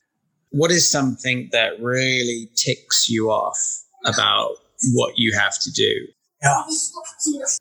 [0.52, 3.58] What is something that really ticks you off
[4.06, 4.52] about
[4.94, 6.08] what you have to do?
[6.42, 6.64] Yeah.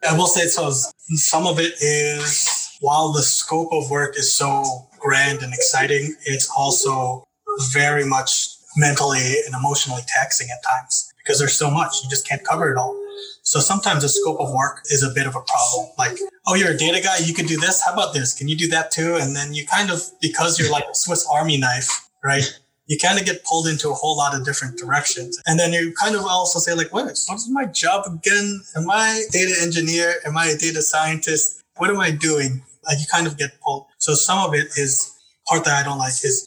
[0.08, 0.70] I will say so.
[0.70, 6.50] Some of it is while the scope of work is so grand and exciting, it's
[6.56, 7.24] also
[7.72, 12.02] very much mentally and emotionally taxing at times because there's so much.
[12.02, 12.94] You just can't cover it all.
[13.42, 15.90] So sometimes the scope of work is a bit of a problem.
[15.98, 17.82] Like, oh, you're a data guy, you can do this.
[17.82, 18.34] How about this?
[18.34, 19.16] Can you do that too?
[19.16, 22.44] And then you kind of, because you're like a Swiss Army knife, right?
[22.86, 25.40] You kind of get pulled into a whole lot of different directions.
[25.46, 28.60] And then you kind of also say, like, wait, what is my job again?
[28.76, 30.16] Am I data engineer?
[30.26, 31.62] Am I a data scientist?
[31.76, 32.62] What am I doing?
[32.86, 33.86] Like you kind of get pulled.
[33.98, 35.10] So some of it is
[35.46, 36.46] part that I don't like is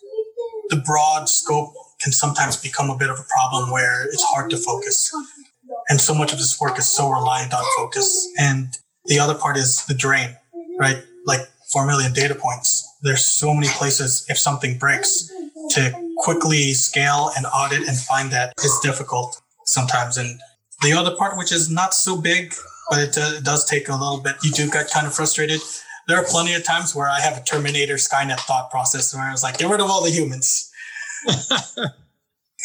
[0.70, 4.58] the broad scope can sometimes become a bit of a problem where it's hard to
[4.58, 5.12] focus.
[5.90, 8.28] And so much of this work is so reliant on focus.
[8.40, 10.36] And the other part is the drain,
[10.80, 11.04] right?
[11.26, 12.84] Like 4 million data points.
[13.02, 15.30] There's so many places if something breaks
[15.72, 20.18] to quickly scale and audit and find that is difficult sometimes.
[20.18, 20.40] And
[20.82, 22.54] the other part, which is not so big,
[22.90, 25.62] but it, uh, it does take a little bit, you do get kind of frustrated
[26.08, 29.32] there are plenty of times where I have a Terminator Skynet thought process where I
[29.32, 30.72] was like, get rid of all the humans.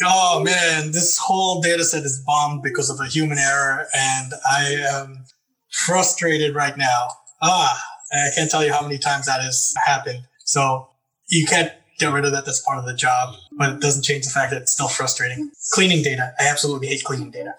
[0.05, 4.77] oh man, this whole data set is bombed because of a human error, and I
[4.93, 5.25] am
[5.71, 7.09] frustrated right now.
[7.41, 10.25] Ah, I can't tell you how many times that has happened.
[10.45, 10.89] So
[11.29, 12.45] you can't get rid of that.
[12.45, 15.51] That's part of the job, but it doesn't change the fact that it's still frustrating.
[15.73, 16.35] Cleaning data.
[16.39, 17.53] I absolutely hate cleaning data.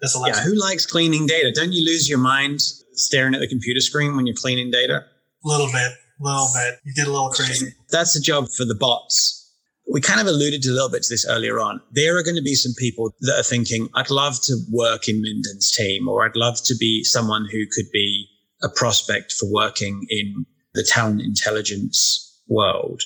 [0.00, 0.44] That's a lesson.
[0.44, 1.52] Yeah, who likes cleaning data?
[1.54, 2.60] Don't you lose your mind
[2.92, 5.04] staring at the computer screen when you're cleaning data?
[5.44, 6.80] A little bit, a little bit.
[6.84, 7.72] You get a little crazy.
[7.90, 9.41] That's the job for the bots.
[9.90, 11.80] We kind of alluded to a little bit to this earlier on.
[11.90, 15.22] There are going to be some people that are thinking, I'd love to work in
[15.22, 18.26] Lyndon's team, or I'd love to be someone who could be
[18.62, 23.02] a prospect for working in the talent intelligence world.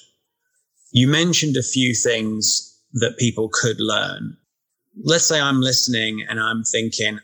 [0.93, 4.37] You mentioned a few things that people could learn.
[5.03, 7.19] Let's say I'm listening and I'm thinking,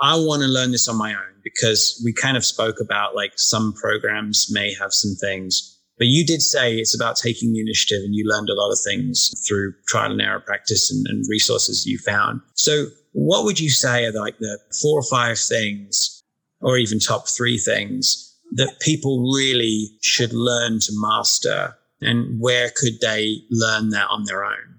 [0.00, 3.32] I want to learn this on my own because we kind of spoke about like
[3.36, 8.04] some programs may have some things, but you did say it's about taking the initiative
[8.04, 11.86] and you learned a lot of things through trial and error practice and, and resources
[11.86, 12.40] you found.
[12.54, 16.22] So what would you say are like the four or five things
[16.60, 23.00] or even top three things that people really should learn to master and where could
[23.00, 24.78] they learn that on their own?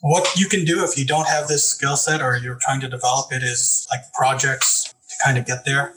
[0.00, 2.88] What you can do if you don't have this skill set or you're trying to
[2.88, 5.94] develop it is like projects to kind of get there.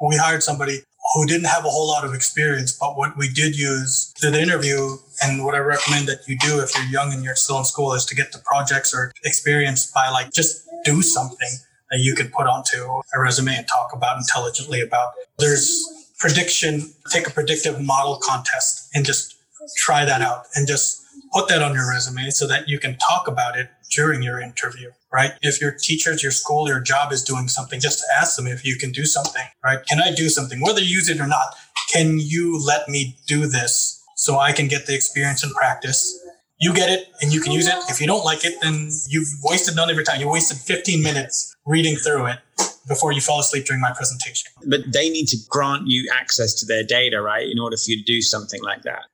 [0.00, 0.80] We hired somebody
[1.12, 4.40] who didn't have a whole lot of experience, but what we did use did the
[4.40, 7.64] interview and what I recommend that you do if you're young and you're still in
[7.64, 11.48] school is to get the projects or experience by like just do something
[11.90, 15.12] that you can put onto a resume and talk about intelligently about.
[15.38, 15.84] There's
[16.18, 19.34] prediction, take a predictive model contest and just
[19.78, 23.26] try that out and just put that on your resume so that you can talk
[23.26, 25.32] about it during your interview, right?
[25.42, 28.76] If your teachers, your school, your job is doing something, just ask them if you
[28.76, 29.84] can do something, right?
[29.86, 30.60] Can I do something?
[30.60, 31.54] Whether you use it or not,
[31.92, 36.18] can you let me do this so I can get the experience and practice?
[36.58, 37.74] You get it and you can use it.
[37.88, 40.20] If you don't like it, then you've wasted none of your time.
[40.20, 42.38] You wasted 15 minutes reading through it
[42.86, 44.50] before you fall asleep during my presentation.
[44.66, 47.96] But they need to grant you access to their data, right, in order for you
[47.96, 49.04] to do something like that.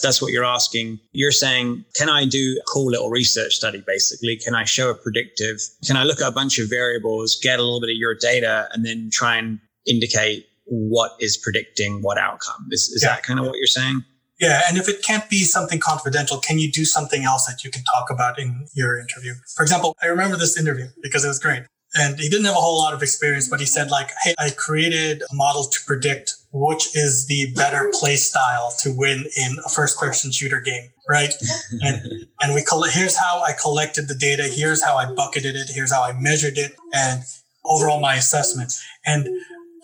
[0.00, 0.98] That's what you're asking.
[1.12, 4.36] You're saying, can I do a cool little research study, basically?
[4.36, 5.58] Can I show a predictive?
[5.86, 8.68] Can I look at a bunch of variables, get a little bit of your data,
[8.72, 12.66] and then try and indicate what is predicting what outcome?
[12.70, 13.10] Is, is yeah.
[13.10, 14.04] that kind of what you're saying?
[14.40, 14.62] Yeah.
[14.68, 17.84] And if it can't be something confidential, can you do something else that you can
[17.84, 19.34] talk about in your interview?
[19.54, 21.62] For example, I remember this interview because it was great.
[21.94, 24.50] And he didn't have a whole lot of experience, but he said like, Hey, I
[24.50, 29.68] created a model to predict which is the better play style to win in a
[29.68, 30.90] first person shooter game.
[31.08, 31.32] Right.
[31.80, 34.44] and, and we call it, here's how I collected the data.
[34.44, 35.70] Here's how I bucketed it.
[35.72, 37.22] Here's how I measured it and
[37.64, 38.72] overall my assessment.
[39.06, 39.28] And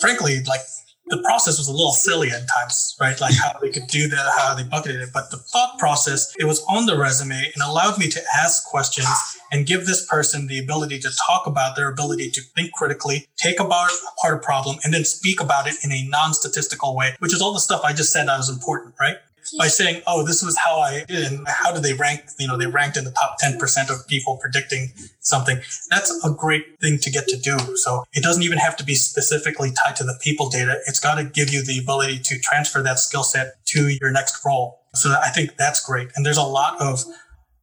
[0.00, 0.60] frankly, like
[1.06, 3.18] the process was a little silly at times, right?
[3.20, 5.08] Like how they could do that, how they bucketed it.
[5.12, 9.06] But the thought process, it was on the resume and allowed me to ask questions
[9.50, 13.60] and give this person the ability to talk about their ability to think critically, take
[13.60, 17.40] about part of problem, and then speak about it in a non-statistical way, which is
[17.40, 19.16] all the stuff I just said that was important, right?
[19.56, 22.24] by saying, "Oh, this was how I did," and how did they rank?
[22.38, 25.60] You know, they ranked in the top ten percent of people predicting something.
[25.90, 27.76] That's a great thing to get to do.
[27.76, 30.78] So it doesn't even have to be specifically tied to the people data.
[30.86, 34.44] It's got to give you the ability to transfer that skill set to your next
[34.44, 34.80] role.
[34.94, 36.08] So I think that's great.
[36.16, 37.04] And there's a lot of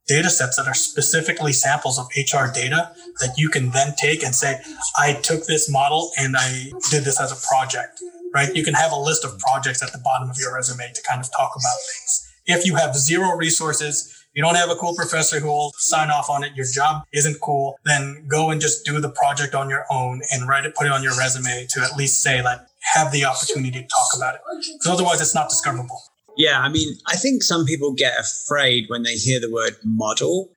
[0.07, 4.35] data sets that are specifically samples of HR data that you can then take and
[4.35, 4.61] say,
[4.97, 7.99] I took this model and I did this as a project
[8.35, 8.53] right?
[8.53, 11.21] You can have a list of projects at the bottom of your resume to kind
[11.21, 12.33] of talk about things.
[12.45, 16.29] If you have zero resources, you don't have a cool professor who will sign off
[16.29, 19.85] on it, your job isn't cool, then go and just do the project on your
[19.89, 22.59] own and write it, put it on your resume to at least say like,
[22.93, 24.41] have the opportunity to talk about it.
[24.73, 26.01] Because otherwise it's not discoverable.
[26.37, 26.59] Yeah.
[26.59, 30.49] I mean, I think some people get afraid when they hear the word model,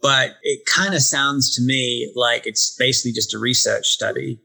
[0.00, 4.40] but it kind of sounds to me like it's basically just a research study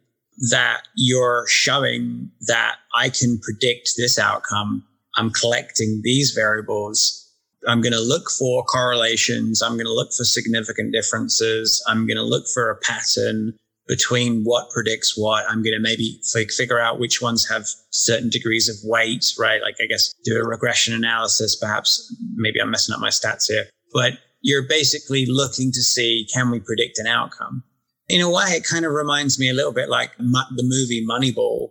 [0.50, 4.84] that you're showing that I can predict this outcome.
[5.15, 7.19] I'm collecting these variables.
[7.67, 9.62] I'm going to look for correlations.
[9.62, 11.84] I'm going to look for significant differences.
[11.88, 13.54] I'm going to look for a pattern
[13.88, 15.46] between what predicts what.
[15.50, 16.19] I'm going to maybe
[16.56, 19.62] figure out which ones have certain degrees of weight, right?
[19.62, 22.15] Like, I guess do a regression analysis, perhaps.
[22.36, 26.60] Maybe I'm messing up my stats here, but you're basically looking to see, can we
[26.60, 27.63] predict an outcome?
[28.10, 31.69] in a way, it kind of reminds me a little bit like the movie Moneyball.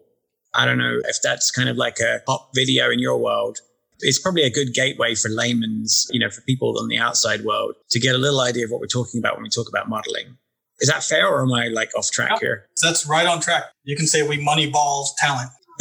[0.54, 3.58] I don't know if that's kind of like a pop video in your world.
[4.00, 7.74] It's probably a good gateway for layman's, you know, for people in the outside world
[7.90, 10.36] to get a little idea of what we're talking about when we talk about modeling.
[10.82, 12.66] Is that fair or am I like off track here?
[12.82, 13.64] That's right on track.
[13.84, 15.48] You can say we moneyball talent.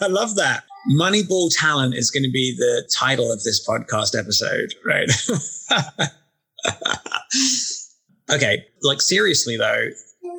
[0.00, 0.64] I love that.
[0.90, 5.08] Moneyball talent is going to be the title of this podcast episode, right?
[8.32, 9.88] Okay, like seriously though,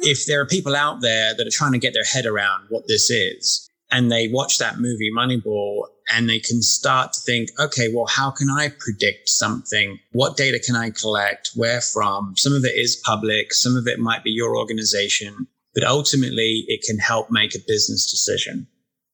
[0.01, 2.87] if there are people out there that are trying to get their head around what
[2.87, 7.91] this is and they watch that movie Moneyball and they can start to think, okay,
[7.93, 9.99] well, how can I predict something?
[10.11, 11.51] What data can I collect?
[11.55, 12.35] Where from?
[12.37, 13.53] Some of it is public.
[13.53, 18.09] Some of it might be your organization, but ultimately it can help make a business
[18.09, 18.67] decision.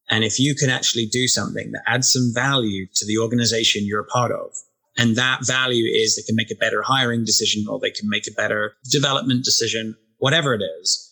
[0.09, 4.01] And if you can actually do something that adds some value to the organization you're
[4.01, 4.51] a part of,
[4.97, 8.27] and that value is they can make a better hiring decision or they can make
[8.27, 11.05] a better development decision, whatever it is.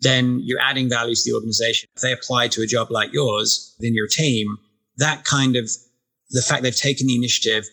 [0.00, 1.88] Then you're adding value to the organization.
[1.94, 4.58] If they apply to a job like yours in your team,
[4.98, 5.70] that kind of
[6.30, 7.64] the fact they've taken the initiative,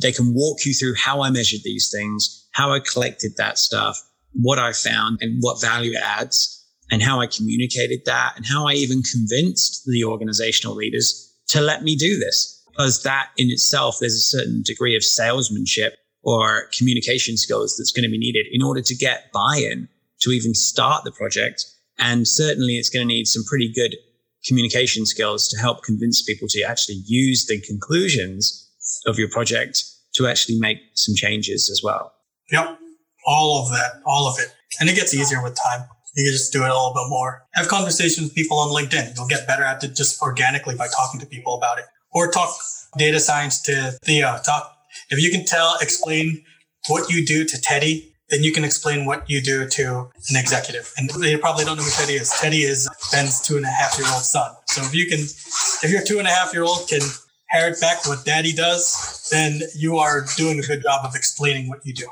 [0.00, 3.98] they can walk you through how I measured these things, how I collected that stuff,
[4.32, 6.58] what I found and what value it adds
[6.90, 11.82] and how I communicated that and how I even convinced the organizational leaders to let
[11.82, 17.36] me do this because that in itself, there's a certain degree of salesmanship or communication
[17.36, 19.88] skills that's going to be needed in order to get buy-in
[20.20, 21.64] to even start the project.
[21.98, 23.96] And certainly it's going to need some pretty good
[24.46, 28.70] communication skills to help convince people to actually use the conclusions
[29.06, 32.12] of your project to actually make some changes as well.
[32.50, 32.78] Yep.
[33.26, 34.52] All of that, all of it.
[34.80, 35.86] And it gets easier with time.
[36.16, 37.44] You can just do it a little bit more.
[37.54, 39.16] Have conversations with people on LinkedIn.
[39.16, 42.54] You'll get better at it just organically by talking to people about it or talk
[42.98, 44.38] data science to Theo.
[44.44, 44.76] Talk
[45.08, 46.44] if you can tell, explain
[46.88, 50.92] what you do to Teddy, then you can explain what you do to an executive.
[50.96, 52.30] And they probably don't know who Teddy is.
[52.40, 54.50] Teddy is Ben's two and a half year old son.
[54.68, 57.02] So if you can, if your two and a half year old can
[57.50, 61.84] parrot back what daddy does, then you are doing a good job of explaining what
[61.84, 62.08] you do.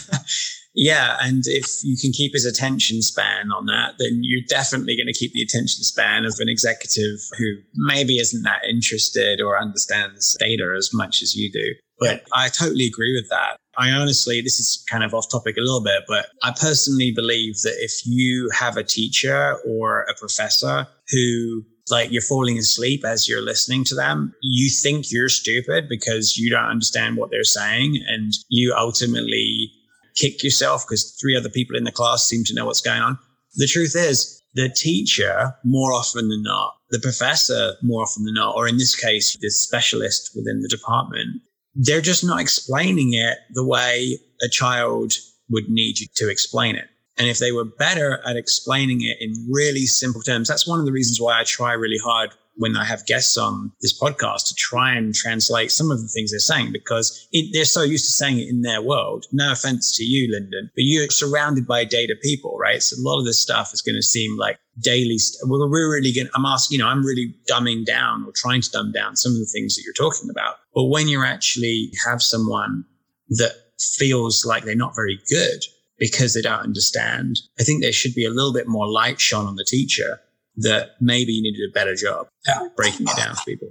[0.76, 5.08] Yeah, and if you can keep his attention span on that, then you're definitely going
[5.08, 10.36] to keep the attention span of an executive who maybe isn't that interested or understands
[10.40, 11.76] data as much as you do.
[12.10, 13.58] But I totally agree with that.
[13.78, 17.56] I honestly, this is kind of off topic a little bit, but I personally believe
[17.64, 23.28] that if you have a teacher or a professor who like you're falling asleep as
[23.28, 28.02] you're listening to them, you think you're stupid because you don't understand what they're saying.
[28.08, 29.72] And you ultimately
[30.16, 33.18] kick yourself because three other people in the class seem to know what's going on.
[33.56, 38.56] The truth is, the teacher, more often than not, the professor, more often than not,
[38.56, 41.42] or in this case, the specialist within the department,
[41.76, 45.14] they're just not explaining it the way a child
[45.50, 46.86] would need you to explain it.
[47.18, 50.86] And if they were better at explaining it in really simple terms, that's one of
[50.86, 54.54] the reasons why I try really hard when I have guests on this podcast to
[54.56, 58.12] try and translate some of the things they're saying because it, they're so used to
[58.12, 59.26] saying it in their world.
[59.32, 62.82] No offense to you, Lyndon, but you're surrounded by data people, right?
[62.82, 65.18] So a lot of this stuff is going to seem like daily.
[65.18, 68.62] St- we're, we're really going I'm asking, you know, I'm really dumbing down or trying
[68.62, 70.56] to dumb down some of the things that you're talking about.
[70.74, 72.86] But when you actually have someone
[73.30, 73.52] that
[73.98, 75.64] feels like they're not very good
[76.00, 79.46] because they don't understand, I think there should be a little bit more light shone
[79.46, 80.20] on the teacher
[80.58, 82.28] that maybe you need to do a better job
[82.76, 83.70] breaking it down for people.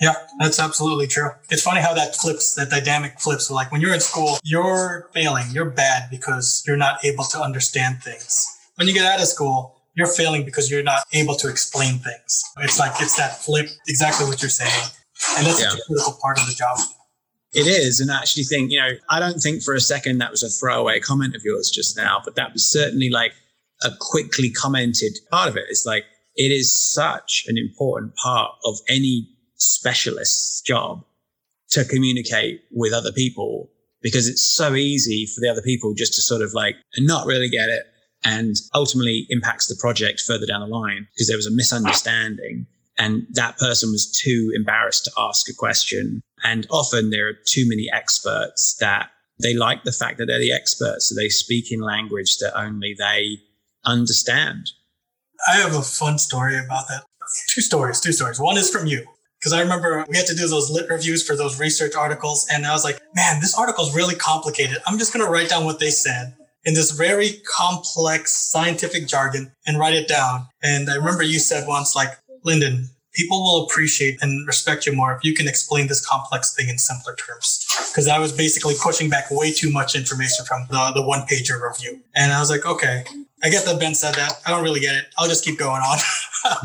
[0.00, 1.30] Yeah, that's absolutely true.
[1.50, 3.50] It's funny how that flips, that dynamic flips.
[3.50, 8.02] Like when you're in school, you're failing, you're bad because you're not able to understand
[8.02, 8.44] things.
[8.74, 12.42] When you get out of school, you're failing because you're not able to explain things.
[12.58, 14.90] It's like, it's that flip, exactly what you're saying.
[15.36, 15.72] And that's yeah.
[15.72, 16.78] a critical part of the job.
[17.52, 18.00] It is.
[18.00, 20.48] And I actually think, you know, I don't think for a second that was a
[20.48, 23.32] throwaway comment of yours just now, but that was certainly like
[23.84, 25.64] a quickly commented part of it.
[25.68, 26.04] It's like,
[26.36, 31.04] it is such an important part of any specialist's job
[31.70, 33.70] to communicate with other people
[34.02, 37.48] because it's so easy for the other people just to sort of like not really
[37.48, 37.84] get it
[38.24, 42.66] and ultimately impacts the project further down the line because there was a misunderstanding
[42.98, 46.22] and that person was too embarrassed to ask a question.
[46.44, 49.10] And often there are too many experts that
[49.42, 51.08] they like the fact that they're the experts.
[51.08, 53.38] So they speak in language that only they
[53.84, 54.70] understand.
[55.50, 57.04] I have a fun story about that.
[57.48, 58.38] Two stories, two stories.
[58.38, 59.04] One is from you.
[59.40, 62.46] Because I remember we had to do those lit reviews for those research articles.
[62.50, 64.78] And I was like, man, this article is really complicated.
[64.86, 66.34] I'm just going to write down what they said
[66.64, 70.46] in this very complex scientific jargon and write it down.
[70.62, 75.14] And I remember you said once, like, Lyndon, people will appreciate and respect you more
[75.14, 77.64] if you can explain this complex thing in simpler terms.
[77.90, 81.60] Because I was basically pushing back way too much information from the, the one pager
[81.62, 82.00] review.
[82.14, 83.04] And I was like, okay,
[83.42, 84.40] I get that Ben said that.
[84.46, 85.06] I don't really get it.
[85.18, 85.98] I'll just keep going on.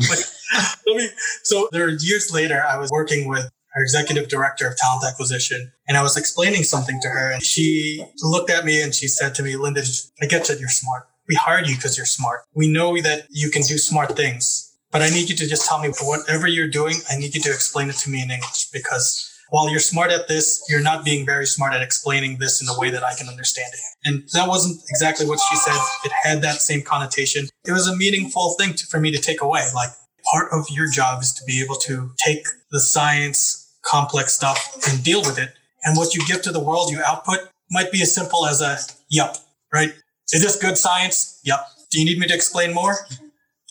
[0.86, 1.08] me,
[1.42, 5.96] so there years later, I was working with our executive director of talent acquisition, and
[5.96, 9.42] I was explaining something to her, and she looked at me and she said to
[9.42, 9.84] me, Lyndon,
[10.22, 11.06] I get that you're smart.
[11.28, 12.40] We hired you because you're smart.
[12.54, 15.80] We know that you can do smart things, but I need you to just tell
[15.80, 16.96] me whatever you're doing.
[17.10, 20.28] I need you to explain it to me in English because." while you're smart at
[20.28, 23.28] this, you're not being very smart at explaining this in a way that I can
[23.28, 23.80] understand it.
[24.04, 25.76] And that wasn't exactly what she said.
[26.04, 27.48] It had that same connotation.
[27.66, 29.66] It was a meaningful thing to, for me to take away.
[29.74, 29.90] Like
[30.32, 35.02] part of your job is to be able to take the science, complex stuff and
[35.02, 35.50] deal with it.
[35.84, 38.78] And what you give to the world, you output might be as simple as a
[39.08, 39.36] yup,
[39.72, 39.92] right?
[40.32, 41.40] Is this good science?
[41.44, 41.66] Yup.
[41.90, 42.96] Do you need me to explain more?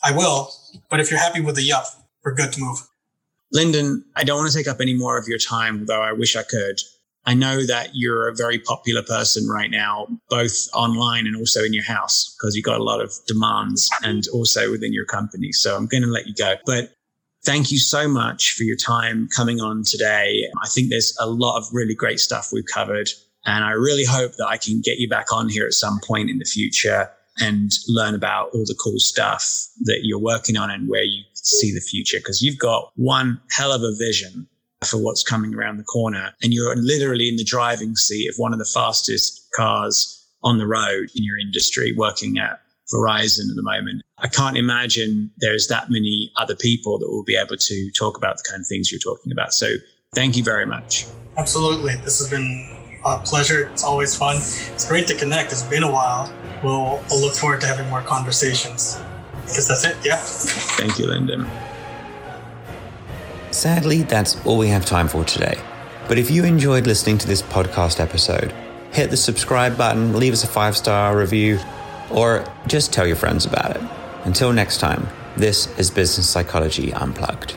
[0.03, 0.51] I will.
[0.89, 1.85] But if you're happy with the yup,
[2.23, 2.79] we're good to move.
[3.51, 6.35] Lyndon, I don't want to take up any more of your time, though I wish
[6.35, 6.79] I could.
[7.25, 11.73] I know that you're a very popular person right now, both online and also in
[11.73, 15.51] your house, because you've got a lot of demands and also within your company.
[15.51, 16.55] So I'm going to let you go.
[16.65, 16.93] But
[17.45, 20.43] thank you so much for your time coming on today.
[20.63, 23.09] I think there's a lot of really great stuff we've covered.
[23.45, 26.29] And I really hope that I can get you back on here at some point
[26.29, 27.09] in the future
[27.39, 31.73] and learn about all the cool stuff that you're working on and where you see
[31.73, 34.47] the future because you've got one hell of a vision
[34.85, 38.53] for what's coming around the corner and you're literally in the driving seat of one
[38.53, 42.61] of the fastest cars on the road in your industry working at
[42.93, 44.03] Verizon at the moment.
[44.17, 48.37] I can't imagine there's that many other people that will be able to talk about
[48.37, 49.53] the kind of things you're talking about.
[49.53, 49.75] So
[50.15, 51.05] thank you very much.
[51.37, 51.95] Absolutely.
[51.95, 53.69] This has been a pleasure.
[53.69, 54.37] It's always fun.
[54.37, 55.51] It's great to connect.
[55.51, 56.33] It's been a while.
[56.63, 58.99] We'll, we'll look forward to having more conversations.
[59.33, 59.97] I guess that's it.
[60.03, 60.17] Yeah.
[60.17, 61.49] Thank you, Lyndon.
[63.51, 65.59] Sadly, that's all we have time for today.
[66.07, 68.53] But if you enjoyed listening to this podcast episode,
[68.91, 71.59] hit the subscribe button, leave us a five star review,
[72.11, 73.81] or just tell your friends about it.
[74.23, 75.07] Until next time,
[75.37, 77.55] this is Business Psychology Unplugged.